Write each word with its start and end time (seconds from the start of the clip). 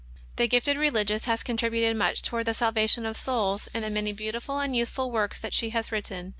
This 0.35 0.47
gifted 0.47 0.77
Religious 0.79 1.25
has 1.25 1.43
contributed 1.43 1.95
much 1.95 2.23
toward 2.23 2.47
the 2.47 2.55
salvation 2.55 3.05
of 3.05 3.15
souls 3.15 3.67
in 3.71 3.83
the 3.83 3.89
many 3.91 4.13
beautiful 4.13 4.57
and 4.57 4.75
useful 4.75 5.11
works 5.11 5.39
that 5.39 5.53
she 5.53 5.69
has 5.77 5.91
written. 5.91 6.29